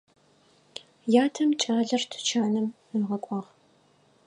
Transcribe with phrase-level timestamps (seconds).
[1.23, 2.67] Ятэм кӏалэр тучанэм
[2.97, 3.49] ыгъэкӏуагъ.